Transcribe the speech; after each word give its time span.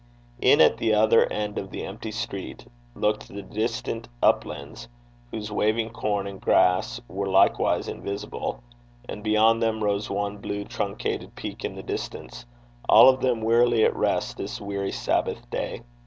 In 0.41 0.61
at 0.61 0.77
the 0.77 0.95
other 0.95 1.31
end 1.31 1.59
of 1.59 1.69
the 1.69 1.85
empty 1.85 2.09
street, 2.09 2.65
looked 2.95 3.27
the 3.27 3.43
distant 3.43 4.07
uplands, 4.23 4.87
whose 5.29 5.51
waving 5.51 5.91
corn 5.91 6.25
and 6.25 6.41
grass 6.41 6.99
were 7.07 7.27
likewise 7.27 7.87
invisible, 7.87 8.63
and 9.07 9.21
beyond 9.23 9.61
them 9.61 9.83
rose 9.83 10.09
one 10.09 10.37
blue 10.39 10.63
truncated 10.63 11.35
peak 11.35 11.63
in 11.63 11.75
the 11.75 11.83
distance, 11.83 12.47
all 12.89 13.09
of 13.09 13.19
them 13.21 13.41
wearily 13.43 13.83
at 13.85 13.95
rest 13.95 14.37
this 14.37 14.59
weary 14.59 14.91
Sabbath 14.91 15.47
day. 15.51 15.83